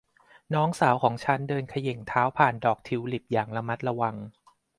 [0.53, 4.15] น้องสาวของฉันเดินเขย่งเท้าผ่านดอกทิวลิปอย่างระมัดระวัง